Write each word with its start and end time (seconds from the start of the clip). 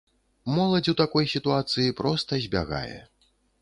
Моладзь 0.53 0.91
у 0.95 0.95
такой 1.03 1.29
сітуацыі 1.35 1.97
проста 2.03 2.45
збягае. 2.47 2.97